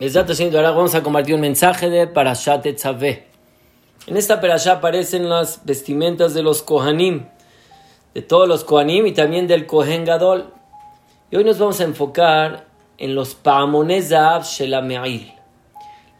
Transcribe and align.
ahora 0.00 0.70
vamos 0.70 0.94
a 0.94 1.02
compartir 1.02 1.34
un 1.34 1.40
mensaje 1.40 1.90
de 1.90 2.06
Parashat 2.06 2.64
Etzaveh. 2.64 3.26
En 4.06 4.16
esta 4.16 4.40
Parashat 4.40 4.78
aparecen 4.78 5.28
las 5.28 5.64
vestimentas 5.64 6.34
de 6.34 6.44
los 6.44 6.62
Kohanim, 6.62 7.26
de 8.14 8.22
todos 8.22 8.46
los 8.46 8.62
Kohanim 8.62 9.08
y 9.08 9.12
también 9.12 9.48
del 9.48 9.66
Kohen 9.66 10.04
Gadol. 10.04 10.52
Y 11.32 11.36
hoy 11.36 11.42
nos 11.42 11.58
vamos 11.58 11.80
a 11.80 11.84
enfocar 11.84 12.68
en 12.96 13.16
los 13.16 13.34
Pa'amones 13.34 14.10
Shelame'il, 14.10 15.32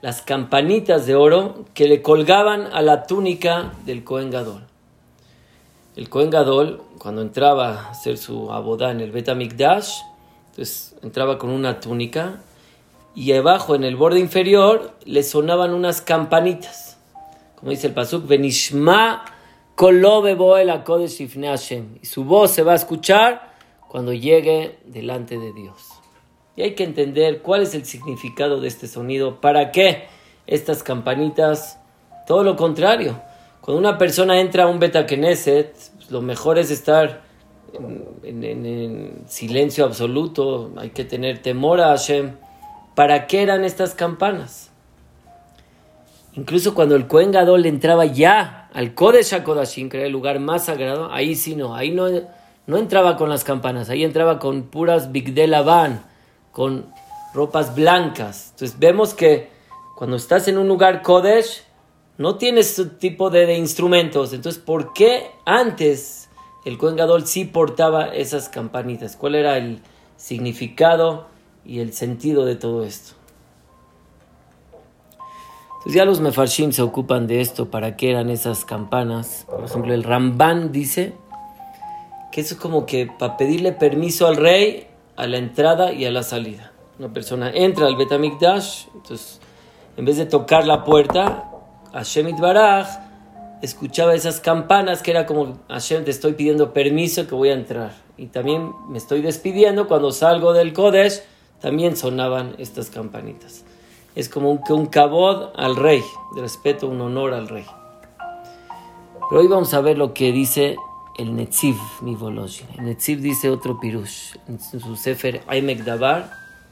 las 0.02 0.22
campanitas 0.22 1.06
de 1.06 1.14
oro 1.14 1.64
que 1.72 1.86
le 1.86 2.02
colgaban 2.02 2.66
a 2.72 2.82
la 2.82 3.04
túnica 3.04 3.74
del 3.86 4.02
Kohen 4.02 4.32
Gadol. 4.32 4.66
El 5.94 6.08
Kohen 6.08 6.30
Gadol, 6.30 6.82
cuando 6.98 7.22
entraba 7.22 7.68
a 7.68 7.90
hacer 7.90 8.18
su 8.18 8.50
abodá 8.50 8.90
en 8.90 9.00
el 9.00 9.12
Bet 9.12 9.28
entonces 9.28 10.96
entraba 11.00 11.38
con 11.38 11.50
una 11.50 11.78
túnica 11.78 12.40
y 13.18 13.32
abajo 13.32 13.74
en 13.74 13.82
el 13.82 13.96
borde 13.96 14.20
inferior 14.20 14.92
le 15.04 15.24
sonaban 15.24 15.74
unas 15.74 16.00
campanitas. 16.00 16.98
Como 17.56 17.72
dice 17.72 17.88
el 17.88 17.92
Pasuk, 17.92 18.28
Benishma 18.28 19.24
Y 22.00 22.06
su 22.06 22.24
voz 22.24 22.52
se 22.52 22.62
va 22.62 22.72
a 22.72 22.76
escuchar 22.76 23.52
cuando 23.88 24.12
llegue 24.12 24.78
delante 24.84 25.36
de 25.36 25.52
Dios. 25.52 25.88
Y 26.54 26.62
hay 26.62 26.76
que 26.76 26.84
entender 26.84 27.42
cuál 27.42 27.62
es 27.62 27.74
el 27.74 27.84
significado 27.86 28.60
de 28.60 28.68
este 28.68 28.86
sonido. 28.86 29.40
¿Para 29.40 29.72
qué 29.72 30.04
estas 30.46 30.84
campanitas? 30.84 31.80
Todo 32.24 32.44
lo 32.44 32.54
contrario. 32.54 33.20
Cuando 33.60 33.80
una 33.80 33.98
persona 33.98 34.40
entra 34.40 34.62
a 34.62 34.66
un 34.68 34.78
Beta 34.78 35.06
Knesset, 35.06 35.72
pues, 35.96 36.10
lo 36.12 36.22
mejor 36.22 36.56
es 36.56 36.70
estar 36.70 37.22
en, 37.72 38.44
en, 38.44 39.24
silencio 39.26 39.84
absoluto. 39.84 40.70
Hay 40.76 40.90
que 40.90 41.04
tener 41.04 41.42
temor 41.42 41.80
a 41.80 41.88
Hashem 41.88 42.46
¿Para 42.98 43.28
qué 43.28 43.42
eran 43.42 43.64
estas 43.64 43.94
campanas? 43.94 44.72
Incluso 46.32 46.74
cuando 46.74 46.96
el 46.96 47.06
Kohen 47.06 47.30
Gadol 47.30 47.64
entraba 47.64 48.06
ya 48.06 48.68
al 48.74 48.92
Kodesh 48.92 49.34
HaKodashim, 49.34 49.88
que 49.88 49.98
era 49.98 50.06
el 50.06 50.12
lugar 50.12 50.40
más 50.40 50.64
sagrado, 50.64 51.12
ahí 51.12 51.36
sí 51.36 51.54
no, 51.54 51.76
ahí 51.76 51.92
no, 51.92 52.08
no 52.66 52.76
entraba 52.76 53.16
con 53.16 53.28
las 53.28 53.44
campanas, 53.44 53.88
ahí 53.88 54.02
entraba 54.02 54.40
con 54.40 54.64
puras 54.64 55.12
Bigdel 55.12 55.54
con 56.50 56.86
ropas 57.34 57.76
blancas. 57.76 58.48
Entonces 58.50 58.80
vemos 58.80 59.14
que 59.14 59.48
cuando 59.96 60.16
estás 60.16 60.48
en 60.48 60.58
un 60.58 60.66
lugar 60.66 61.02
Kodesh, 61.02 61.62
no 62.16 62.34
tienes 62.34 62.80
este 62.80 62.96
tipo 62.96 63.30
de, 63.30 63.54
instrumentos. 63.54 64.32
Entonces, 64.32 64.60
¿por 64.60 64.92
qué 64.92 65.30
antes 65.44 66.30
el 66.64 66.78
Kohen 66.78 66.96
Gadol 66.96 67.28
sí 67.28 67.44
portaba 67.44 68.08
esas 68.08 68.48
campanitas? 68.48 69.14
¿Cuál 69.14 69.36
era 69.36 69.56
el 69.56 69.82
significado? 70.16 71.37
Y 71.68 71.80
el 71.80 71.92
sentido 71.92 72.46
de 72.46 72.56
todo 72.56 72.82
esto. 72.82 73.12
Entonces 75.76 75.94
ya 75.94 76.04
los 76.04 76.20
mefarshim 76.20 76.72
se 76.72 76.82
ocupan 76.82 77.28
de 77.28 77.40
esto, 77.40 77.70
para 77.70 77.94
qué 77.94 78.10
eran 78.10 78.30
esas 78.30 78.64
campanas. 78.64 79.44
Por 79.48 79.64
ejemplo, 79.64 79.94
el 79.94 80.02
Ramban 80.02 80.72
dice 80.72 81.12
que 82.32 82.40
eso 82.40 82.54
es 82.54 82.60
como 82.60 82.86
que 82.86 83.06
para 83.06 83.36
pedirle 83.36 83.72
permiso 83.72 84.26
al 84.26 84.36
rey 84.36 84.88
a 85.14 85.26
la 85.26 85.36
entrada 85.36 85.92
y 85.92 86.06
a 86.06 86.10
la 86.10 86.22
salida. 86.22 86.72
Una 86.98 87.12
persona 87.12 87.50
entra 87.50 87.86
al 87.86 87.96
Betamikdash, 87.96 88.86
entonces 88.94 89.40
en 89.96 90.04
vez 90.04 90.16
de 90.16 90.26
tocar 90.26 90.66
la 90.66 90.84
puerta, 90.84 91.50
Hashem 91.92 92.36
Baraj 92.38 92.88
escuchaba 93.62 94.14
esas 94.14 94.40
campanas 94.40 95.02
que 95.02 95.10
era 95.10 95.26
como 95.26 95.58
Hashem 95.68 96.04
te 96.04 96.12
estoy 96.12 96.32
pidiendo 96.32 96.72
permiso 96.72 97.26
que 97.26 97.34
voy 97.34 97.50
a 97.50 97.54
entrar. 97.54 97.92
Y 98.16 98.26
también 98.26 98.72
me 98.88 98.98
estoy 98.98 99.20
despidiendo 99.20 99.86
cuando 99.86 100.12
salgo 100.12 100.52
del 100.52 100.72
Kodesh 100.72 101.22
también 101.60 101.96
sonaban 101.96 102.54
estas 102.58 102.90
campanitas. 102.90 103.64
Es 104.14 104.28
como 104.28 104.50
un, 104.50 104.60
un 104.68 104.86
cabod 104.86 105.50
al 105.56 105.76
rey, 105.76 106.02
de 106.34 106.40
respeto, 106.40 106.88
un 106.88 107.00
honor 107.00 107.34
al 107.34 107.48
rey. 107.48 107.66
Pero 109.28 109.40
hoy 109.40 109.46
vamos 109.46 109.74
a 109.74 109.80
ver 109.80 109.98
lo 109.98 110.14
que 110.14 110.32
dice 110.32 110.76
el 111.18 111.36
Netziv 111.36 111.76
Mivoloshin. 112.00 112.66
El 112.78 112.86
Netziv 112.86 113.20
dice 113.20 113.50
otro 113.50 113.78
pirush. 113.78 114.36
En 114.46 114.58
su 114.60 114.96
sefer 114.96 115.42
Aimek 115.46 115.84
Dabar 115.84 116.30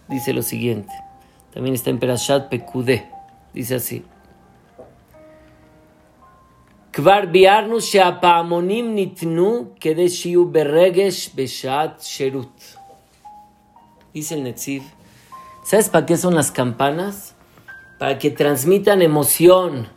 dice 0.08 0.32
lo 0.32 0.42
siguiente. 0.42 0.92
También 1.52 1.74
está 1.74 1.90
en 1.90 1.98
Perashat 1.98 2.48
Pekudé. 2.48 3.10
Dice 3.52 3.74
así. 3.74 4.04
Kvar 6.92 7.30
biarnu 7.30 7.80
sheapaamonim 7.80 8.94
nitnu 8.94 9.74
kede 9.78 10.08
shiu 10.08 10.50
beregesh 10.50 11.34
beshat 11.34 12.00
sherut. 12.00 12.75
Dice 14.16 14.34
el 14.34 14.44
Netziv. 14.44 14.82
¿Sabes 15.62 15.90
para 15.90 16.06
qué 16.06 16.16
son 16.16 16.34
las 16.34 16.50
campanas? 16.50 17.34
Para 17.98 18.16
que 18.18 18.30
transmitan 18.30 19.02
emoción, 19.02 19.88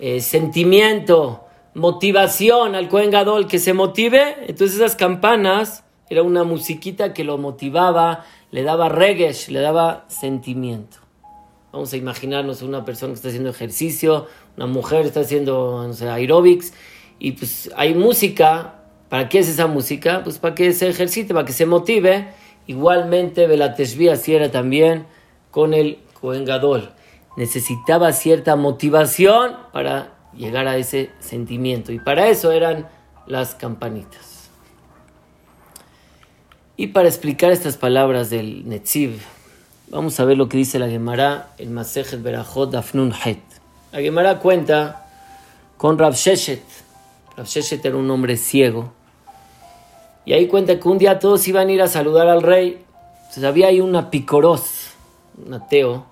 eh, 0.00 0.20
sentimiento, 0.20 1.44
motivación 1.74 2.74
al 2.74 2.88
Cohen 2.88 3.12
Gadol, 3.12 3.46
que 3.46 3.60
se 3.60 3.72
motive. 3.72 4.34
Entonces 4.48 4.78
esas 4.78 4.96
campanas 4.96 5.84
era 6.08 6.24
una 6.24 6.42
musiquita 6.42 7.12
que 7.12 7.22
lo 7.22 7.38
motivaba, 7.38 8.24
le 8.50 8.64
daba 8.64 8.88
regesh, 8.88 9.50
le 9.50 9.60
daba 9.60 10.04
sentimiento. 10.08 10.96
Vamos 11.70 11.92
a 11.92 11.96
imaginarnos 11.96 12.62
una 12.62 12.84
persona 12.84 13.12
que 13.12 13.18
está 13.18 13.28
haciendo 13.28 13.50
ejercicio, 13.50 14.26
una 14.56 14.66
mujer 14.66 15.06
está 15.06 15.20
haciendo 15.20 15.86
no 15.86 16.10
aerobics, 16.10 16.72
y 17.20 17.30
pues 17.30 17.70
hay 17.76 17.94
música. 17.94 18.78
¿Para 19.08 19.28
qué 19.28 19.38
es 19.38 19.48
esa 19.48 19.68
música? 19.68 20.22
Pues 20.24 20.40
para 20.40 20.56
que 20.56 20.72
se 20.72 20.88
ejercite, 20.88 21.34
para 21.34 21.44
que 21.44 21.52
se 21.52 21.66
motive 21.66 22.32
Igualmente, 22.66 23.46
Belateshvi 23.46 24.08
así 24.08 24.34
era 24.34 24.50
también 24.50 25.06
con 25.50 25.74
el 25.74 25.98
Cohen 26.20 26.44
Gadol. 26.44 26.90
Necesitaba 27.36 28.12
cierta 28.12 28.56
motivación 28.56 29.56
para 29.72 30.12
llegar 30.34 30.68
a 30.68 30.76
ese 30.76 31.10
sentimiento. 31.20 31.92
Y 31.92 31.98
para 31.98 32.28
eso 32.28 32.52
eran 32.52 32.88
las 33.26 33.54
campanitas. 33.54 34.50
Y 36.76 36.88
para 36.88 37.08
explicar 37.08 37.50
estas 37.50 37.76
palabras 37.76 38.30
del 38.30 38.68
Netziv, 38.68 39.20
vamos 39.90 40.18
a 40.18 40.24
ver 40.24 40.36
lo 40.38 40.48
que 40.48 40.56
dice 40.56 40.78
la 40.78 40.88
Gemara, 40.88 41.52
el 41.58 41.70
Masejet 41.70 42.22
Berajot 42.22 42.74
Afnun 42.74 43.12
Het. 43.12 43.38
La 43.92 44.00
Gemara 44.00 44.38
cuenta 44.38 45.06
con 45.76 45.98
Rav 45.98 46.14
Sheshet. 46.14 46.62
Rav 47.36 47.46
Sheshet 47.46 47.84
era 47.84 47.96
un 47.96 48.10
hombre 48.10 48.36
ciego 48.36 48.92
y 50.30 50.32
ahí 50.32 50.46
cuenta 50.46 50.78
que 50.78 50.88
un 50.88 50.96
día 50.96 51.18
todos 51.18 51.48
iban 51.48 51.66
a 51.66 51.72
ir 51.72 51.82
a 51.82 51.88
saludar 51.88 52.28
al 52.28 52.40
rey. 52.40 52.84
Entonces 53.16 53.42
había 53.42 53.66
ahí 53.66 53.80
una 53.80 54.10
picoros, 54.12 54.92
un 55.44 55.54
ateo, 55.54 56.06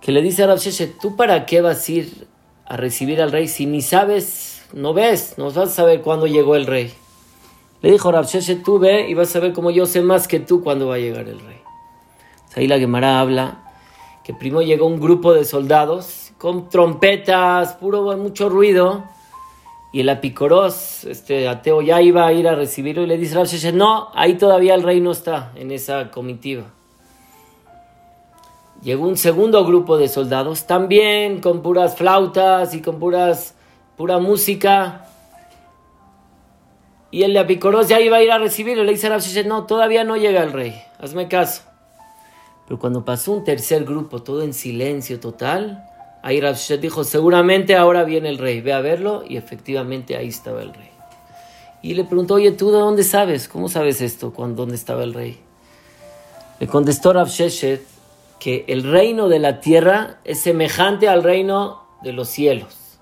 que 0.00 0.12
le 0.12 0.22
dice 0.22 0.44
a 0.44 0.46
Rav 0.46 0.60
¿tú 1.00 1.16
para 1.16 1.44
qué 1.44 1.62
vas 1.62 1.88
a 1.88 1.92
ir 1.92 2.28
a 2.64 2.76
recibir 2.76 3.20
al 3.20 3.32
rey 3.32 3.48
si 3.48 3.66
ni 3.66 3.82
sabes, 3.82 4.62
no 4.72 4.94
ves, 4.94 5.34
no 5.36 5.46
vas 5.46 5.56
a 5.56 5.66
saber 5.66 6.00
cuándo 6.02 6.28
llegó 6.28 6.54
el 6.54 6.64
rey? 6.64 6.92
Le 7.80 7.90
dijo 7.90 8.12
Rav 8.12 8.28
tú 8.64 8.78
ve 8.78 9.08
y 9.08 9.14
vas 9.14 9.34
a 9.34 9.40
ver 9.40 9.52
cómo 9.52 9.72
yo 9.72 9.84
sé 9.84 10.00
más 10.00 10.28
que 10.28 10.38
tú 10.38 10.62
cuándo 10.62 10.86
va 10.86 10.94
a 10.94 10.98
llegar 10.98 11.26
el 11.26 11.40
rey. 11.40 11.58
ahí 12.54 12.68
la 12.68 12.78
Gemara 12.78 13.18
habla 13.18 13.72
que 14.22 14.32
primero 14.32 14.62
llegó 14.62 14.86
un 14.86 15.00
grupo 15.00 15.34
de 15.34 15.44
soldados 15.44 16.30
con 16.38 16.68
trompetas, 16.68 17.72
puro 17.72 18.16
mucho 18.16 18.48
ruido, 18.48 19.02
y 19.92 20.00
el 20.00 20.08
apicoros, 20.08 21.04
este 21.04 21.46
ateo, 21.48 21.82
ya 21.82 22.00
iba 22.00 22.26
a 22.26 22.32
ir 22.32 22.48
a 22.48 22.54
recibirlo 22.54 23.02
y 23.02 23.06
le 23.06 23.18
dice 23.18 23.38
a 23.38 23.72
no, 23.72 24.08
ahí 24.14 24.34
todavía 24.38 24.74
el 24.74 24.82
rey 24.82 25.00
no 25.00 25.10
está 25.10 25.52
en 25.54 25.70
esa 25.70 26.10
comitiva. 26.10 26.64
Llegó 28.82 29.06
un 29.06 29.18
segundo 29.18 29.64
grupo 29.66 29.98
de 29.98 30.08
soldados, 30.08 30.66
también 30.66 31.40
con 31.40 31.62
puras 31.62 31.94
flautas 31.94 32.74
y 32.74 32.80
con 32.80 32.98
puras, 32.98 33.54
pura 33.96 34.18
música. 34.18 35.06
Y 37.12 37.22
el 37.22 37.36
Apicoros 37.36 37.86
ya 37.86 38.00
iba 38.00 38.16
a 38.16 38.22
ir 38.22 38.32
a 38.32 38.38
recibirlo. 38.38 38.82
Le 38.82 38.92
dice 38.92 39.06
a 39.06 39.42
no, 39.44 39.66
todavía 39.66 40.02
no 40.02 40.16
llega 40.16 40.42
el 40.42 40.52
rey, 40.52 40.74
hazme 40.98 41.28
caso. 41.28 41.62
Pero 42.66 42.80
cuando 42.80 43.04
pasó 43.04 43.32
un 43.32 43.44
tercer 43.44 43.84
grupo, 43.84 44.22
todo 44.22 44.42
en 44.42 44.54
silencio 44.54 45.20
total, 45.20 45.88
Ahí 46.22 46.40
Rav 46.40 46.56
dijo, 46.80 47.02
seguramente 47.02 47.74
ahora 47.74 48.04
viene 48.04 48.28
el 48.28 48.38
rey, 48.38 48.60
ve 48.60 48.72
a 48.72 48.80
verlo, 48.80 49.24
y 49.28 49.36
efectivamente 49.36 50.16
ahí 50.16 50.28
estaba 50.28 50.62
el 50.62 50.72
rey. 50.72 50.90
Y 51.82 51.94
le 51.94 52.04
preguntó, 52.04 52.34
oye, 52.34 52.52
¿tú 52.52 52.70
de 52.70 52.78
dónde 52.78 53.02
sabes? 53.02 53.48
¿Cómo 53.48 53.68
sabes 53.68 54.00
esto? 54.00 54.32
¿Dónde 54.36 54.76
estaba 54.76 55.02
el 55.02 55.14
rey? 55.14 55.40
Le 56.60 56.68
contestó 56.68 57.12
Rav 57.12 57.28
que 58.38 58.64
el 58.68 58.84
reino 58.84 59.28
de 59.28 59.40
la 59.40 59.60
tierra 59.60 60.20
es 60.24 60.40
semejante 60.40 61.08
al 61.08 61.24
reino 61.24 61.82
de 62.02 62.12
los 62.12 62.28
cielos. 62.28 62.98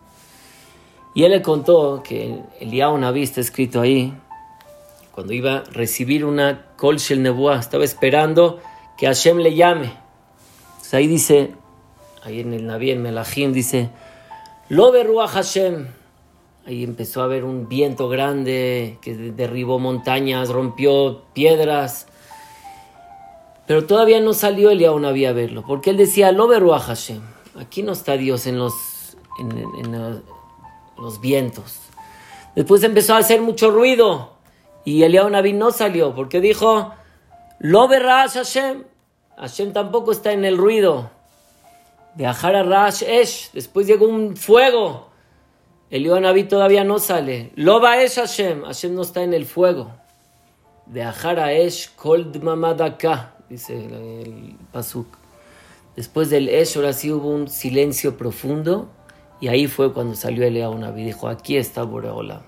Y 1.14 1.24
él 1.24 1.32
le 1.32 1.42
contó 1.42 2.02
que 2.02 2.40
el 2.60 3.00
Naví 3.00 3.22
está 3.22 3.40
escrito 3.40 3.80
ahí, 3.80 4.14
cuando 5.12 5.34
iba 5.34 5.56
a 5.56 5.64
recibir 5.64 6.24
una 6.24 6.68
Kol 6.76 6.96
Shel 6.96 7.26
estaba 7.58 7.84
esperando 7.84 8.60
que 8.96 9.06
Hashem 9.06 9.38
le 9.38 9.54
llame. 9.54 9.92
ahí 10.92 11.06
dice, 11.06 11.52
ahí 12.22 12.40
en 12.40 12.54
el 12.54 12.66
Naví, 12.66 12.90
en 12.90 13.02
Melahim, 13.02 13.52
dice, 13.52 13.90
Lo 14.68 14.92
Ruach 14.92 15.30
Hashem. 15.30 15.88
Ahí 16.66 16.84
empezó 16.84 17.22
a 17.22 17.24
haber 17.24 17.44
un 17.44 17.68
viento 17.68 18.08
grande 18.08 18.98
que 19.00 19.14
derribó 19.14 19.78
montañas, 19.78 20.50
rompió 20.50 21.22
piedras. 21.32 22.06
Pero 23.66 23.86
todavía 23.86 24.20
no 24.20 24.34
salió 24.34 24.70
Eliyahu 24.70 24.98
Naví 24.98 25.24
a 25.24 25.32
verlo, 25.32 25.64
porque 25.66 25.90
él 25.90 25.96
decía, 25.96 26.32
lo 26.32 26.74
a 26.74 26.78
Hashem. 26.78 27.22
Aquí 27.58 27.82
no 27.82 27.92
está 27.92 28.16
Dios 28.16 28.46
en 28.46 28.58
los, 28.58 28.74
en, 29.38 30.22
los 30.98 31.20
vientos. 31.20 31.78
Después 32.54 32.82
empezó 32.82 33.14
a 33.14 33.18
hacer 33.18 33.40
mucho 33.40 33.70
ruido 33.70 34.32
y 34.84 35.02
Eliyahu 35.04 35.30
Naví 35.30 35.52
no 35.52 35.70
salió, 35.70 36.14
porque 36.14 36.40
dijo, 36.40 36.92
lo 37.58 37.88
verás 37.88 38.34
Hashem. 38.34 38.84
Hashem 39.36 39.72
tampoco 39.72 40.12
está 40.12 40.32
en 40.32 40.44
el 40.44 40.58
ruido. 40.58 41.10
Viajar 42.20 42.54
a 42.54 42.62
Rash 42.62 43.02
Esh. 43.02 43.50
Después 43.54 43.86
llegó 43.86 44.06
un 44.06 44.36
fuego. 44.36 45.08
Eliyahu 45.88 46.20
Naví 46.20 46.44
todavía 46.44 46.84
no 46.84 46.98
sale. 46.98 47.50
Lo 47.54 47.80
va 47.80 48.02
Esh 48.02 48.16
Hashem. 48.16 48.62
Hashem 48.64 48.94
no 48.94 49.00
está 49.00 49.22
en 49.22 49.32
el 49.32 49.46
fuego. 49.46 49.90
Viajar 50.84 51.40
a 51.40 51.54
Esh 51.54 51.88
Kol 51.96 52.30
Mamadaka 52.42 53.36
dice 53.48 53.74
el, 53.74 54.54
Pasuk. 54.70 55.06
Después 55.96 56.28
del 56.28 56.50
Esh, 56.50 56.76
ahora 56.76 56.92
sí 56.92 57.10
hubo 57.10 57.30
un 57.30 57.48
silencio 57.48 58.18
profundo 58.18 58.90
y 59.40 59.48
ahí 59.48 59.66
fue 59.66 59.94
cuando 59.94 60.14
salió 60.14 60.44
Eliyahu 60.44 60.76
Naví. 60.76 61.02
Dijo, 61.02 61.26
aquí 61.26 61.56
está 61.56 61.84
Boreola. 61.84 62.42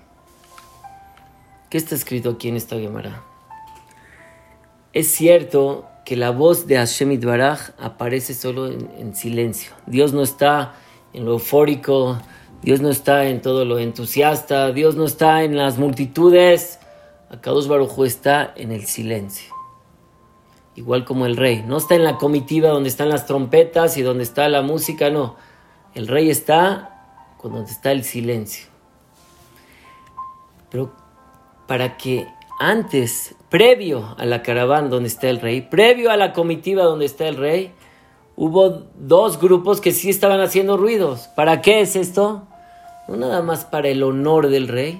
¿Qué 1.71 1.79
está 1.79 1.95
escrito 1.95 2.29
aquí 2.29 2.49
en 2.49 2.57
esta 2.57 2.77
Gemara? 2.77 3.23
Es 4.93 5.07
cierto 5.07 5.89
que 6.05 6.15
la 6.15 6.31
voz 6.31 6.67
de 6.67 6.77
Hashem 6.77 7.19
Baraj 7.21 7.71
aparece 7.79 8.33
solo 8.33 8.67
en, 8.67 9.15
silencio. 9.15 9.71
Dios 9.85 10.13
no 10.13 10.21
está 10.21 10.75
en 11.13 11.25
lo 11.25 11.33
eufórico, 11.33 12.19
Dios 12.61 12.81
no 12.81 12.89
está 12.89 13.27
en 13.27 13.41
todo 13.41 13.65
lo 13.65 13.79
entusiasta, 13.79 14.71
Dios 14.71 14.95
no 14.95 15.05
está 15.05 15.43
en 15.43 15.55
las 15.55 15.77
multitudes. 15.77 16.79
Akadosh 17.29 17.67
Baruj 17.67 18.05
está 18.05 18.53
en 18.55 18.71
el 18.71 18.85
silencio 18.85 19.53
igual 20.75 21.05
como 21.05 21.27
el 21.27 21.37
rey. 21.37 21.63
No 21.67 21.77
está 21.77 21.93
en 21.93 22.03
la 22.03 22.17
comitiva 22.17 22.69
donde 22.69 22.89
están 22.89 23.09
las 23.09 23.27
trompetas 23.27 23.95
y 23.97 24.01
donde 24.01 24.23
está 24.23 24.49
la 24.49 24.63
música, 24.63 25.11
no. 25.11 25.35
El 25.93 26.07
rey 26.07 26.31
está 26.31 26.93
donde 27.49 27.71
está 27.71 27.91
el 27.91 28.03
silencio. 28.03 28.67
Pero 30.69 30.93
para 31.67 31.97
que 31.97 32.27
antes, 32.59 33.35
previo 33.53 34.15
a 34.17 34.25
la 34.25 34.41
caravana 34.41 34.87
donde 34.87 35.09
está 35.09 35.29
el 35.29 35.39
rey, 35.39 35.61
previo 35.61 36.09
a 36.09 36.17
la 36.17 36.33
comitiva 36.33 36.85
donde 36.85 37.05
está 37.05 37.27
el 37.27 37.35
rey, 37.35 37.71
hubo 38.35 38.87
dos 38.95 39.39
grupos 39.39 39.79
que 39.79 39.91
sí 39.91 40.09
estaban 40.09 40.41
haciendo 40.41 40.75
ruidos. 40.75 41.27
¿Para 41.35 41.61
qué 41.61 41.81
es 41.81 41.95
esto? 41.95 42.47
No 43.07 43.15
nada 43.15 43.43
más 43.43 43.63
para 43.63 43.89
el 43.89 44.01
honor 44.01 44.47
del 44.47 44.67
rey, 44.67 44.99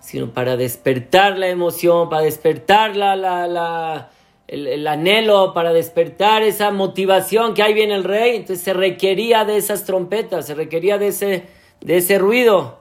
sino 0.00 0.34
para 0.34 0.58
despertar 0.58 1.38
la 1.38 1.48
emoción, 1.48 2.10
para 2.10 2.24
despertar 2.24 2.94
la, 2.94 3.16
la 3.16 4.10
el, 4.48 4.86
anhelo 4.86 5.54
para 5.54 5.72
despertar 5.72 6.42
esa 6.42 6.70
motivación 6.70 7.54
que 7.54 7.62
ahí 7.62 7.72
viene 7.72 7.94
el 7.94 8.04
rey, 8.04 8.36
entonces 8.36 8.62
se 8.62 8.74
requería 8.74 9.46
de 9.46 9.56
esas 9.56 9.84
trompetas, 9.84 10.46
se 10.46 10.54
requería 10.54 10.98
de 10.98 11.08
ese, 11.08 11.44
de 11.80 11.96
ese 11.96 12.18
ruido. 12.18 12.77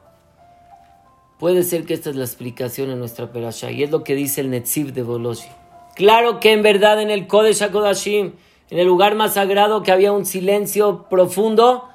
Puede 1.39 1.61
ser 1.63 1.85
que 1.85 1.93
esta 1.93 2.09
es 2.09 2.15
la 2.15 2.25
explicación 2.25 2.89
en 2.89 2.97
nuestra 2.97 3.31
perasha, 3.31 3.69
y 3.69 3.83
es 3.83 3.91
lo 3.91 4.03
que 4.03 4.15
dice 4.15 4.41
el 4.41 4.49
Netziv 4.49 4.93
de 4.93 5.03
Boloshi. 5.03 5.49
Claro 5.95 6.39
que 6.39 6.51
en 6.51 6.63
verdad 6.63 6.99
en 7.01 7.11
el 7.11 7.27
Kodesh 7.27 7.61
HaKodashim, 7.61 8.33
en 8.69 8.79
el 8.79 8.87
lugar 8.87 9.15
más 9.15 9.35
sagrado 9.35 9.83
que 9.83 9.91
había 9.91 10.11
un 10.11 10.25
silencio 10.25 11.05
profundo, 11.09 11.89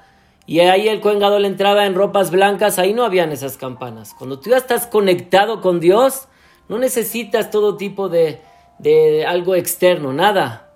y 0.47 0.61
ahí 0.61 0.89
el 0.89 1.01
Kohen 1.01 1.19
Gadol 1.19 1.45
entraba 1.45 1.87
en 1.87 1.95
ropas 1.95 2.31
blancas, 2.31 2.79
ahí 2.79 2.95
no 2.95 3.05
habían 3.05 3.33
esas 3.33 3.57
campanas. 3.57 4.15
Cuando 4.17 4.39
tú 4.39 4.51
ya 4.51 4.57
estás 4.57 4.87
conectado 4.87 5.61
con 5.61 5.81
Dios, 5.81 6.29
no 6.69 6.79
necesitas 6.79 7.51
todo 7.51 7.77
tipo 7.77 8.09
de, 8.09 8.41
de 8.79 9.25
algo 9.25 9.55
externo, 9.55 10.13
nada. 10.13 10.71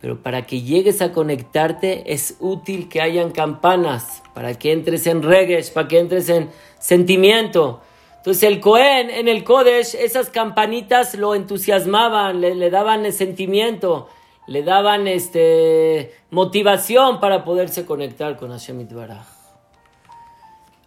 Pero 0.00 0.22
para 0.22 0.46
que 0.46 0.62
llegues 0.62 1.02
a 1.02 1.12
conectarte 1.12 2.12
es 2.12 2.36
útil 2.40 2.88
que 2.88 3.00
hayan 3.00 3.32
campanas, 3.32 4.22
para 4.34 4.54
que 4.54 4.72
entres 4.72 5.06
en 5.06 5.22
regues, 5.22 5.70
para 5.70 5.88
que 5.88 5.98
entres 5.98 6.28
en 6.28 6.50
sentimiento. 6.78 7.80
Entonces 8.28 8.50
el 8.50 8.60
Cohen 8.60 9.08
en 9.08 9.26
el 9.26 9.42
Kodesh, 9.42 9.94
esas 9.94 10.28
campanitas 10.28 11.14
lo 11.14 11.34
entusiasmaban, 11.34 12.42
le, 12.42 12.68
daban 12.68 13.10
sentimiento, 13.10 14.10
le 14.46 14.62
daban 14.62 15.08
este, 15.08 16.12
motivación 16.30 17.20
para 17.20 17.42
poderse 17.42 17.86
conectar 17.86 18.36
con 18.36 18.50
Hashem 18.50 18.82
Itbaraj. 18.82 19.26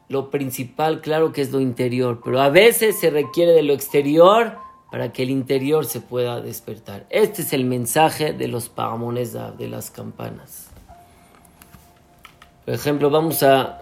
Lo 0.08 0.30
principal, 0.30 1.02
claro 1.02 1.32
que 1.32 1.42
es 1.42 1.52
lo 1.52 1.60
interior, 1.60 2.22
pero 2.24 2.40
a 2.40 2.50
veces 2.50 3.00
se 3.00 3.10
requiere 3.10 3.54
de 3.54 3.64
lo 3.64 3.74
exterior 3.74 4.60
para 4.92 5.12
que 5.12 5.24
el 5.24 5.32
interior 5.32 5.88
se 5.88 6.00
pueda 6.00 6.42
despertar. 6.42 7.08
Este 7.10 7.42
es 7.42 7.54
el 7.54 7.66
mensaje 7.66 8.34
de 8.34 8.50
los 8.50 8.70
pagamones 8.70 9.34
de 9.34 9.68
las 9.68 9.90
campanas. 9.90 10.70
Por 12.66 12.76
ejemplo, 12.76 13.10
vamos 13.10 13.42
a 13.42 13.81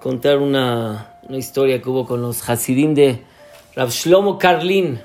contar 0.00 0.38
una, 0.38 1.18
historia 1.30 1.80
que 1.82 1.88
hubo 1.88 2.06
con 2.06 2.22
los 2.22 2.48
Hasidim 2.48 2.94
de 2.94 3.22
Rav 3.74 3.90
Shlomo 3.90 4.38
Karlin. 4.38 5.00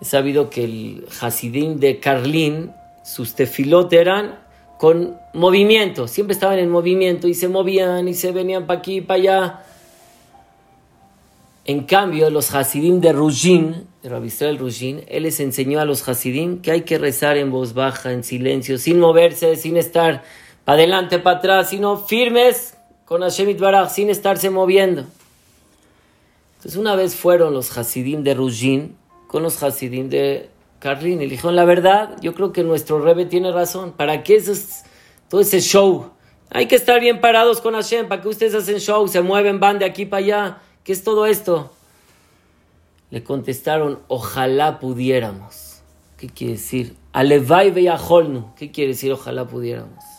He 0.00 0.04
sabido 0.04 0.50
que 0.50 0.64
el 0.64 1.06
Hasidim 1.20 1.78
de 1.78 1.98
Karlin, 2.00 2.72
sus 3.04 3.34
tefilot 3.34 3.92
eran 3.92 4.38
con 4.78 5.16
movimiento, 5.32 6.08
siempre 6.08 6.34
estaban 6.34 6.58
en 6.58 6.70
movimiento 6.70 7.28
y 7.28 7.34
se 7.34 7.48
movían 7.48 8.08
y 8.08 8.14
se 8.14 8.32
venían 8.32 8.66
para 8.66 8.80
aquí 8.80 8.96
y 8.96 9.00
para 9.00 9.20
allá. 9.20 9.62
En 11.64 11.84
cambio, 11.84 12.28
los 12.30 12.52
Hasidim 12.52 13.00
de 13.00 13.12
Rujin, 13.12 13.86
de 14.02 14.08
Rabisrael 14.08 14.58
Rujin, 14.58 15.04
él 15.06 15.22
les 15.22 15.38
enseñó 15.38 15.78
a 15.78 15.84
los 15.84 16.08
Hasidim 16.08 16.60
que 16.60 16.72
hay 16.72 16.80
que 16.82 16.98
rezar 16.98 17.36
en 17.36 17.52
voz 17.52 17.74
baja, 17.74 18.10
en 18.10 18.24
silencio, 18.24 18.78
sin 18.78 18.98
moverse, 18.98 19.54
sin 19.54 19.76
estar 19.76 20.24
para 20.64 20.78
adelante, 20.78 21.20
para 21.20 21.38
atrás, 21.38 21.70
sino 21.70 21.96
firmes 21.96 22.71
con 23.12 23.20
Hashem 23.20 23.58
Baraj, 23.58 23.90
sin 23.90 24.08
estarse 24.08 24.48
moviendo. 24.48 25.04
Entonces, 26.56 26.80
una 26.80 26.96
vez 26.96 27.14
fueron 27.14 27.52
los 27.52 27.76
Hasidim 27.76 28.22
de 28.22 28.32
Rujin 28.32 28.96
con 29.26 29.42
los 29.42 29.62
Hasidim 29.62 30.08
de 30.08 30.48
Karlin 30.78 31.20
y 31.20 31.26
le 31.26 31.32
dijeron: 31.32 31.54
La 31.54 31.66
verdad, 31.66 32.16
yo 32.22 32.32
creo 32.32 32.52
que 32.52 32.64
nuestro 32.64 33.02
Rebe 33.02 33.26
tiene 33.26 33.52
razón. 33.52 33.92
¿Para 33.92 34.22
qué 34.22 34.36
es 34.36 34.84
todo 35.28 35.42
ese 35.42 35.60
show? 35.60 36.12
Hay 36.48 36.68
que 36.68 36.74
estar 36.74 37.00
bien 37.00 37.20
parados 37.20 37.60
con 37.60 37.74
Hashem, 37.74 38.08
para 38.08 38.22
que 38.22 38.28
ustedes 38.28 38.54
hacen 38.54 38.78
show, 38.78 39.06
se 39.06 39.20
mueven, 39.20 39.60
van 39.60 39.78
de 39.78 39.84
aquí 39.84 40.06
para 40.06 40.24
allá. 40.24 40.58
¿Qué 40.82 40.92
es 40.92 41.04
todo 41.04 41.26
esto? 41.26 41.70
Le 43.10 43.22
contestaron, 43.22 43.98
ojalá 44.08 44.80
pudiéramos. 44.80 45.82
¿Qué 46.16 46.30
quiere 46.30 46.54
decir? 46.54 46.96
Alevai 47.12 47.72
veyajolnu. 47.72 48.54
¿Qué 48.56 48.70
quiere 48.70 48.92
decir 48.92 49.12
ojalá 49.12 49.46
pudiéramos? 49.46 50.11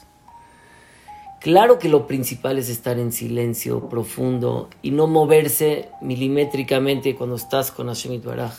Claro 1.43 1.77
que 1.77 1.89
lo 1.89 2.07
principal 2.07 2.57
es 2.57 2.69
estar 2.69 2.97
en 2.97 3.11
silencio 3.11 3.89
profundo 3.89 4.69
y 4.81 4.91
no 4.91 5.07
moverse 5.07 5.89
milimétricamente 6.01 7.15
cuando 7.15 7.35
estás 7.35 7.69
con 7.69 7.87
Hashem 7.87 8.21
Baraj. 8.23 8.53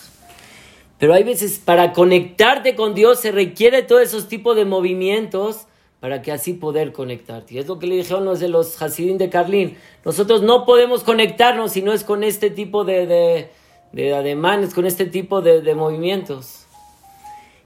Pero 0.99 1.15
hay 1.15 1.23
veces 1.23 1.59
para 1.59 1.95
conectarte 1.95 2.75
con 2.75 2.95
Dios 2.95 3.21
se 3.21 3.33
requiere 3.33 3.85
todos 3.85 4.03
esos 4.03 4.29
tipos 4.29 4.55
de 4.55 4.67
movimientos 4.67 5.67
para 5.99 6.21
que 6.21 6.31
así 6.31 6.53
poder 6.53 6.93
conectarte. 6.93 7.55
Y 7.55 7.59
es 7.59 7.69
lo 7.69 7.79
que 7.79 7.87
le 7.87 7.97
dijeron 7.97 8.27
los 8.27 8.39
de 8.39 8.49
los 8.49 8.83
Hasidim 8.83 9.17
de 9.17 9.31
Carlín. 9.31 9.79
Nosotros 10.05 10.43
no 10.43 10.67
podemos 10.67 11.05
conectarnos 11.05 11.73
si 11.73 11.81
no 11.81 11.95
es 11.95 12.05
con 12.05 12.23
este 12.23 12.51
tipo 12.51 12.85
de, 12.85 13.49
de, 13.93 14.15
ademanes, 14.15 14.75
con 14.75 14.85
este 14.85 15.07
tipo 15.07 15.41
de, 15.41 15.75
movimientos. 15.75 16.67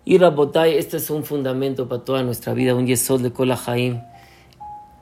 Y 0.05 0.19
Rabotay, 0.19 0.79
este 0.79 0.99
es 0.99 1.11
un 1.11 1.25
fundamento 1.25 1.89
para 1.89 2.05
toda 2.05 2.23
nuestra 2.23 2.55
vida, 2.55 2.77
un 2.77 2.87
yesod 2.87 3.21
de 3.21 3.33
Kola 3.33 3.59
Haim. 3.67 4.01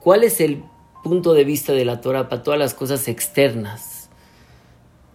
¿Cuál 0.06 0.22
es 0.22 0.40
el 0.40 0.62
punto 1.02 1.34
de 1.34 1.42
vista 1.42 1.72
de 1.72 1.84
la 1.84 2.00
Torah 2.00 2.28
para 2.28 2.44
todas 2.44 2.60
las 2.60 2.75
cosas 2.75 3.08
externas? 3.08 4.08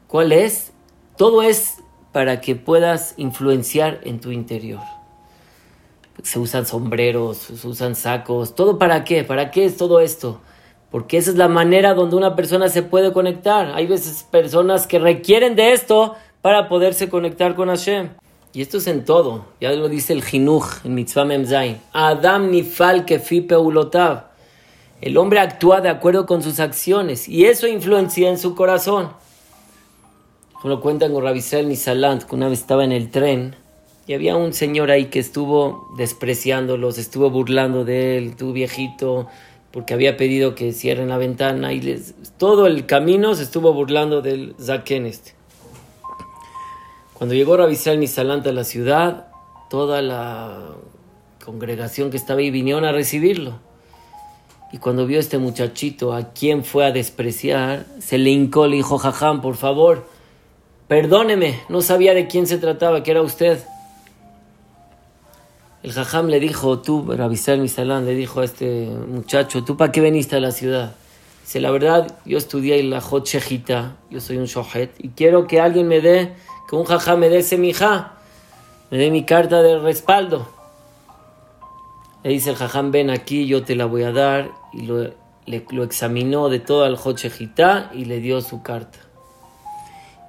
¿Cuál 0.08 0.34
es? 0.34 0.74
Todo 1.16 1.44
es 1.44 1.78
para 2.12 2.42
que 2.42 2.58
puedas 2.58 3.14
influenciar 3.16 4.02
en 4.04 4.20
tu 4.20 4.32
interior 4.32 4.82
se 6.24 6.40
usan 6.40 6.66
sombreros, 6.66 7.38
se 7.38 7.68
usan 7.68 7.96
sacos, 7.96 8.54
¿todo 8.54 8.78
para 8.78 9.06
qué? 9.06 9.24
¿Para 9.24 9.50
qué 9.50 9.64
es 9.64 9.78
todo 9.78 10.02
esto? 10.02 10.42
Porque 10.92 11.16
esa 11.16 11.32
es 11.32 11.38
la 11.38 11.48
manera 11.48 11.94
donde 11.94 12.18
una 12.18 12.36
persona 12.36 12.68
se 12.68 12.84
puede 12.84 13.14
conectar. 13.14 13.72
Hay 13.74 13.88
veces 13.88 14.28
personas 14.30 14.88
que 14.88 15.00
requieren 15.00 15.56
de 15.56 15.72
esto 15.72 16.16
para 16.42 16.68
poderse 16.68 17.08
conectar 17.08 17.56
con 17.56 17.70
Hashem. 17.70 18.10
Y 18.52 18.62
esto 18.62 18.80
es 18.80 18.88
en 18.88 19.06
todo. 19.06 19.46
Ya 19.62 19.72
lo 19.72 19.88
dice 19.88 20.12
el 20.12 20.22
Jinuj 20.22 20.66
en 20.84 20.96
Mitzvah 20.96 21.24
Memzain. 21.24 21.80
Adam 21.94 22.52
nifal 22.52 23.06
kefi 23.06 23.40
peulotav. 23.40 24.31
El 25.02 25.18
hombre 25.18 25.40
actúa 25.40 25.82
de 25.82 25.90
acuerdo 25.90 26.28
con 26.28 26.44
sus 26.44 26.60
acciones 26.60 27.28
y 27.28 27.46
eso 27.46 27.68
influencia 27.68 28.30
en 28.30 28.38
su 28.38 28.54
corazón. 28.54 29.10
Como 30.54 30.76
lo 30.76 30.82
cuentan 30.82 31.12
con 31.12 31.24
Rabisel 31.24 31.68
Nisalant, 31.68 32.24
que 32.24 32.36
una 32.36 32.48
vez 32.48 32.60
estaba 32.60 32.84
en 32.84 32.92
el 32.92 33.10
tren 33.10 33.56
y 34.06 34.14
había 34.14 34.36
un 34.36 34.54
señor 34.54 34.92
ahí 34.92 35.06
que 35.06 35.18
estuvo 35.18 35.92
despreciándolos, 35.98 37.00
estuvo 37.00 37.32
burlando 37.32 37.84
de 37.84 38.20
él, 38.20 38.36
tu 38.36 38.54
viejito, 38.54 39.28
porque 39.72 39.96
había 39.96 40.18
pedido 40.18 40.54
que 40.54 40.72
cierren 40.72 41.10
la 41.10 41.18
ventana 41.18 41.74
y 41.74 41.82
les, 41.82 42.14
todo 42.38 42.68
el 42.68 42.86
camino 42.86 43.34
se 43.34 43.42
estuvo 43.42 43.74
burlando 43.74 44.22
del 44.22 44.54
Zaken 44.62 45.08
este. 45.08 45.34
Cuando 47.16 47.34
llegó 47.34 47.58
Rabisal 47.58 48.00
Nisalanta 48.00 48.52
a 48.52 48.54
la 48.54 48.66
ciudad, 48.66 49.28
toda 49.72 50.04
la 50.04 50.76
congregación 51.44 52.12
que 52.12 52.18
estaba 52.18 52.42
ahí 52.42 52.52
vinieron 52.52 52.86
a 52.86 52.92
recibirlo. 52.92 53.71
Y 54.72 54.78
cuando 54.78 55.06
vio 55.06 55.20
este 55.20 55.38
muchachito 55.38 56.14
a 56.14 56.32
quien 56.32 56.64
fue 56.64 56.86
a 56.86 56.92
despreciar, 56.92 57.86
se 58.00 58.18
le 58.18 58.30
hincó, 58.30 58.68
le 58.68 58.78
dijo, 58.78 58.98
Jajam, 58.98 59.42
por 59.42 59.56
favor, 59.56 60.06
perdóneme, 60.88 61.60
no 61.68 61.82
sabía 61.82 62.14
de 62.14 62.28
quién 62.28 62.48
se 62.48 62.58
trataba, 62.58 63.04
que 63.04 63.12
era 63.12 63.22
usted. 63.22 63.60
El 65.84 65.92
Jajam 65.92 66.28
le 66.28 66.40
dijo, 66.40 66.80
tú, 66.80 67.06
Rabisal 67.12 67.60
Misalán, 67.60 68.06
le 68.06 68.14
dijo 68.16 68.40
a 68.40 68.46
este 68.46 68.86
muchacho, 68.86 69.64
¿tú 69.64 69.76
para 69.76 69.92
qué 69.92 70.00
veniste 70.00 70.38
a 70.38 70.40
la 70.40 70.52
ciudad? 70.52 70.96
Dice, 71.44 71.60
la 71.60 71.72
verdad, 71.72 72.20
yo 72.24 72.38
estudié 72.38 72.82
la 72.84 73.02
Jot 73.02 73.28
Shejita, 73.28 73.98
yo 74.10 74.22
soy 74.22 74.38
un 74.38 74.46
Shohet, 74.46 74.94
y 75.00 75.10
quiero 75.10 75.48
que 75.48 75.60
alguien 75.60 75.88
me 75.88 76.00
dé, 76.00 76.34
que 76.70 76.76
un 76.78 76.86
Jajam 76.86 77.20
me 77.20 77.28
dé 77.30 77.40
ese 77.40 77.58
mija, 77.58 78.14
me 78.90 78.98
dé 78.98 79.12
mi 79.12 79.26
carta 79.26 79.62
de 79.62 79.80
respaldo. 79.80 80.48
Le 82.24 82.30
dice 82.30 82.52
el 82.52 82.56
Jajam, 82.56 82.92
ven 82.92 83.10
aquí, 83.10 83.48
yo 83.48 83.64
te 83.64 83.76
la 83.76 83.86
voy 83.86 84.04
a 84.04 84.12
dar, 84.12 84.61
y 84.74 84.84
lo, 84.84 85.12
lo 85.46 85.84
examinó 85.84 86.50
de 86.50 86.60
todo 86.60 86.84
al 86.84 86.98
Jot 86.98 87.18
Shejita 87.18 87.92
y 87.94 88.06
le 88.06 88.20
dio 88.20 88.42
su 88.42 88.62
carta. 88.62 89.00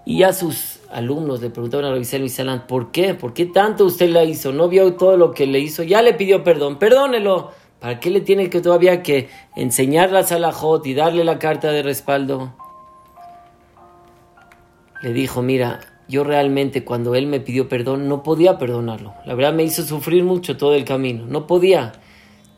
Y 0.04 0.18
ya 0.18 0.32
sus 0.32 0.80
alumnos 0.90 1.40
le 1.40 1.50
preguntaron 1.50 1.86
a 1.86 1.90
Rabisel 1.90 2.22
Misalán, 2.22 2.66
¿por 2.66 2.90
qué? 2.90 3.14
¿Por 3.14 3.34
qué 3.34 3.46
tanto 3.46 3.84
usted 3.84 4.10
la 4.10 4.24
hizo? 4.24 4.52
¿No 4.52 4.68
vio 4.68 4.94
todo 4.94 5.16
lo 5.16 5.32
que 5.32 5.46
le 5.46 5.60
hizo? 5.60 5.82
Ya 5.84 6.02
le 6.02 6.14
pidió 6.14 6.42
perdón, 6.42 6.78
perdónelo. 6.78 7.50
¿Para 7.78 7.98
qué 7.98 8.10
le 8.10 8.20
tiene 8.20 8.50
que 8.50 8.60
todavía 8.60 9.02
que 9.02 9.28
enseñar 9.56 10.12
la 10.12 10.22
salajot 10.22 10.86
y 10.86 10.94
darle 10.94 11.24
la 11.24 11.38
carta 11.38 11.72
de 11.72 11.82
respaldo? 11.82 12.52
Le 15.02 15.12
dijo, 15.12 15.42
mira, 15.42 15.80
yo 16.08 16.24
realmente 16.24 16.84
cuando 16.84 17.14
él 17.14 17.26
me 17.26 17.40
pidió 17.40 17.68
perdón 17.68 18.08
no 18.08 18.22
podía 18.22 18.58
perdonarlo. 18.58 19.14
La 19.24 19.34
verdad 19.34 19.52
me 19.52 19.64
hizo 19.64 19.82
sufrir 19.82 20.24
mucho 20.24 20.56
todo 20.56 20.74
el 20.74 20.84
camino, 20.84 21.26
no 21.26 21.46
podía. 21.46 21.92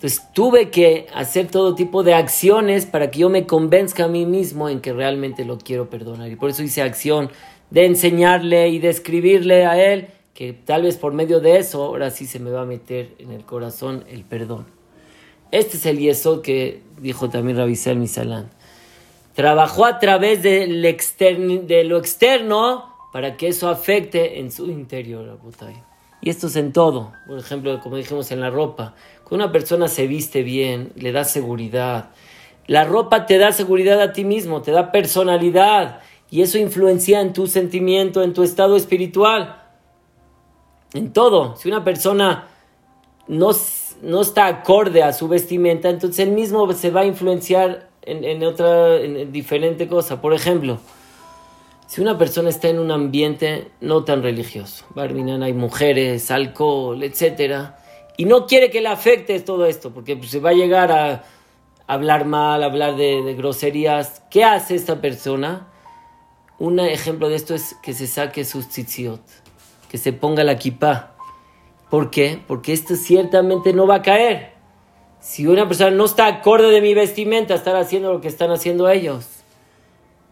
Entonces 0.04 0.28
tuve 0.34 0.68
que 0.68 1.06
hacer 1.14 1.46
todo 1.46 1.74
tipo 1.74 2.02
de 2.02 2.12
acciones 2.12 2.84
para 2.84 3.10
que 3.10 3.20
yo 3.20 3.30
me 3.30 3.46
convenzca 3.46 4.04
a 4.04 4.08
mí 4.08 4.26
mismo 4.26 4.68
en 4.68 4.82
que 4.82 4.92
realmente 4.92 5.46
lo 5.46 5.56
quiero 5.56 5.88
perdonar. 5.88 6.30
Y 6.30 6.36
por 6.36 6.50
eso 6.50 6.62
hice 6.62 6.82
acción 6.82 7.30
de 7.70 7.86
enseñarle 7.86 8.68
y 8.68 8.80
de 8.80 8.90
escribirle 8.90 9.64
a 9.64 9.82
él, 9.82 10.08
que 10.34 10.52
tal 10.52 10.82
vez 10.82 10.98
por 10.98 11.14
medio 11.14 11.40
de 11.40 11.56
eso 11.56 11.82
ahora 11.82 12.10
sí 12.10 12.26
se 12.26 12.38
me 12.38 12.50
va 12.50 12.60
a 12.60 12.66
meter 12.66 13.14
en 13.18 13.30
el 13.30 13.46
corazón 13.46 14.04
el 14.10 14.24
perdón. 14.24 14.66
Este 15.50 15.78
es 15.78 15.86
el 15.86 15.98
yeso 15.98 16.42
que 16.42 16.82
dijo 17.00 17.30
también 17.30 17.56
Rabisel 17.56 17.96
Misalán. 17.96 18.50
Trabajó 19.34 19.86
a 19.86 20.00
través 20.00 20.42
de 20.42 20.66
lo 20.66 21.96
externo 21.96 22.94
para 23.10 23.38
que 23.38 23.48
eso 23.48 23.70
afecte 23.70 24.38
en 24.38 24.52
su 24.52 24.70
interior. 24.70 25.38
Y 26.24 26.30
esto 26.30 26.46
es 26.46 26.56
en 26.56 26.72
todo. 26.72 27.12
Por 27.26 27.38
ejemplo, 27.38 27.78
como 27.80 27.96
dijimos 27.96 28.30
en 28.30 28.40
la 28.40 28.48
ropa. 28.48 28.94
Cuando 29.24 29.44
una 29.44 29.52
persona 29.52 29.88
se 29.88 30.06
viste 30.06 30.42
bien, 30.42 30.90
le 30.96 31.12
da 31.12 31.22
seguridad. 31.22 32.12
La 32.66 32.84
ropa 32.84 33.26
te 33.26 33.36
da 33.36 33.52
seguridad 33.52 34.00
a 34.00 34.14
ti 34.14 34.24
mismo, 34.24 34.62
te 34.62 34.70
da 34.70 34.90
personalidad. 34.90 36.00
Y 36.30 36.40
eso 36.40 36.56
influencia 36.56 37.20
en 37.20 37.34
tu 37.34 37.46
sentimiento, 37.46 38.22
en 38.22 38.32
tu 38.32 38.42
estado 38.42 38.74
espiritual. 38.76 39.64
En 40.94 41.12
todo. 41.12 41.56
Si 41.56 41.68
una 41.68 41.84
persona 41.84 42.48
no, 43.28 43.50
no 44.00 44.22
está 44.22 44.46
acorde 44.46 45.02
a 45.02 45.12
su 45.12 45.28
vestimenta, 45.28 45.90
entonces 45.90 46.26
él 46.26 46.32
mismo 46.32 46.72
se 46.72 46.90
va 46.90 47.02
a 47.02 47.04
influenciar 47.04 47.90
en, 48.00 48.24
en 48.24 48.42
otra, 48.44 48.96
en 48.96 49.30
diferente 49.30 49.88
cosa. 49.88 50.22
Por 50.22 50.32
ejemplo, 50.32 50.78
si 51.94 52.00
una 52.00 52.18
persona 52.18 52.48
está 52.48 52.66
en 52.66 52.80
un 52.80 52.90
ambiente 52.90 53.70
no 53.80 54.02
tan 54.02 54.20
religioso, 54.24 54.84
hay 54.96 55.52
mujeres, 55.52 56.28
alcohol, 56.32 57.00
etc., 57.04 57.68
y 58.16 58.24
no 58.24 58.46
quiere 58.46 58.68
que 58.68 58.80
le 58.80 58.88
afecte 58.88 59.38
todo 59.38 59.64
esto, 59.64 59.94
porque 59.94 60.16
pues, 60.16 60.32
se 60.32 60.40
va 60.40 60.50
a 60.50 60.54
llegar 60.54 60.90
a 60.90 61.22
hablar 61.86 62.24
mal, 62.24 62.64
hablar 62.64 62.96
de, 62.96 63.34
groserías, 63.34 64.24
¿qué 64.28 64.42
hace 64.42 64.74
esta 64.74 65.00
persona? 65.00 65.68
Un 66.58 66.80
ejemplo 66.80 67.28
de 67.28 67.36
esto 67.36 67.54
es 67.54 67.76
que 67.80 67.92
se 67.92 68.08
saque 68.08 68.44
sus 68.44 68.70
tzitziot, 68.70 69.22
que 69.88 69.96
se 69.96 70.12
ponga 70.12 70.42
la 70.42 70.58
kippah. 70.58 71.14
¿Por 71.90 72.10
qué? 72.10 72.40
Porque 72.44 72.72
esto 72.72 72.96
ciertamente 72.96 73.72
no 73.72 73.86
va 73.86 73.96
a 73.96 74.02
caer. 74.02 74.54
Si 75.20 75.46
una 75.46 75.68
persona 75.68 75.92
no 75.92 76.06
está 76.06 76.26
acorde 76.26 76.72
de 76.72 76.80
mi 76.80 76.92
vestimenta, 76.92 77.54
estar 77.54 77.76
haciendo 77.76 78.12
lo 78.12 78.20
que 78.20 78.26
están 78.26 78.50
haciendo 78.50 78.88
ellos. 78.88 79.33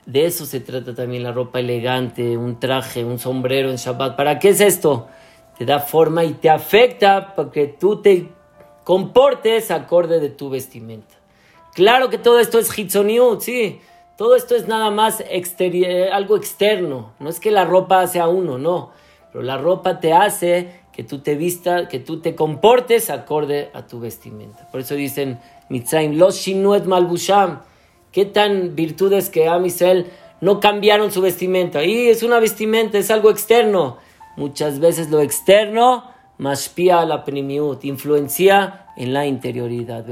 De 0.06 0.26
eso 0.26 0.46
se 0.46 0.60
trata 0.60 0.94
también 0.94 1.22
la 1.22 1.32
ropa 1.32 1.60
elegante, 1.60 2.36
un 2.36 2.58
traje, 2.58 3.04
un 3.04 3.18
sombrero 3.18 3.70
en 3.70 3.76
Shabbat. 3.76 4.16
¿Para 4.16 4.38
qué 4.38 4.48
es 4.48 4.60
esto? 4.60 5.06
Te 5.56 5.64
da 5.64 5.78
forma 5.78 6.24
y 6.24 6.32
te 6.32 6.50
afecta 6.50 7.34
para 7.36 7.50
que 7.50 7.68
tú 7.68 8.02
te 8.02 8.28
comportes 8.82 9.70
acorde 9.70 10.18
de 10.18 10.30
tu 10.30 10.50
vestimenta. 10.50 11.14
Claro 11.74 12.10
que 12.10 12.18
todo 12.18 12.40
esto 12.40 12.58
es 12.58 12.76
hitzoniut, 12.76 13.40
sí. 13.40 13.80
Todo 14.16 14.34
esto 14.34 14.56
es 14.56 14.66
nada 14.66 14.90
más 14.90 15.22
algo 16.12 16.36
externo. 16.36 17.12
No 17.20 17.30
es 17.30 17.38
que 17.38 17.50
la 17.50 17.64
ropa 17.64 18.06
sea 18.08 18.28
uno, 18.28 18.58
no. 18.58 18.90
Pero 19.32 19.42
la 19.42 19.56
ropa 19.56 20.00
te 20.00 20.12
hace 20.12 20.82
que 20.92 21.04
tú 21.04 21.20
te 21.20 21.36
vistas, 21.36 21.88
que 21.88 22.00
tú 22.00 22.20
te 22.20 22.34
comportes 22.34 23.08
acorde 23.08 23.70
a 23.72 23.86
tu 23.86 24.00
vestimenta. 24.00 24.68
Por 24.70 24.80
eso 24.80 24.94
dicen 24.94 25.38
Mitzrayim, 25.68 26.18
los 26.18 26.36
shinuet 26.36 26.84
malbusham 26.84 27.60
¿Qué 28.12 28.26
tan 28.26 28.76
virtudes 28.76 29.30
que 29.30 29.48
Amisel 29.48 30.06
no 30.40 30.60
cambiaron 30.60 31.10
su 31.10 31.22
vestimenta? 31.22 31.82
Y 31.84 32.08
es 32.08 32.22
una 32.22 32.38
vestimenta, 32.38 32.98
es 32.98 33.10
algo 33.10 33.30
externo. 33.30 33.96
Muchas 34.36 34.80
veces 34.80 35.10
lo 35.10 35.20
externo 35.20 36.12
a 37.00 37.06
la 37.06 37.24
primiut, 37.24 37.84
influencia 37.84 38.86
en 38.96 39.12
la 39.12 39.26
interioridad. 39.26 40.04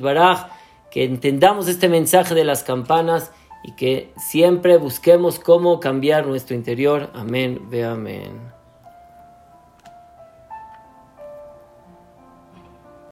Baraj, 0.00 0.48
que 0.90 1.04
entendamos 1.04 1.68
este 1.68 1.88
mensaje 1.88 2.34
de 2.34 2.44
las 2.44 2.62
campanas 2.62 3.32
y 3.64 3.72
que 3.72 4.12
siempre 4.18 4.76
busquemos 4.76 5.38
cómo 5.38 5.80
cambiar 5.80 6.26
nuestro 6.26 6.54
interior. 6.54 7.10
Amén, 7.14 7.70
ve 7.70 7.84
amén. 7.84 8.51